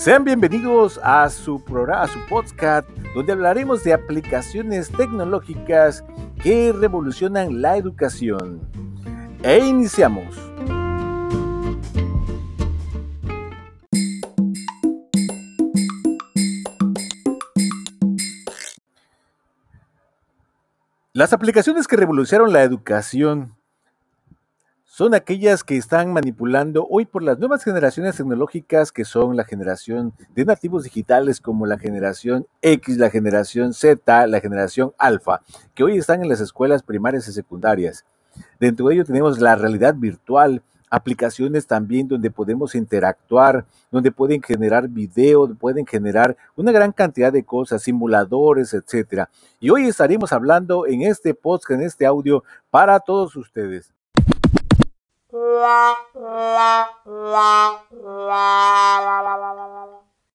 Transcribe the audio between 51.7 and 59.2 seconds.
en este audio para todos ustedes. la la la la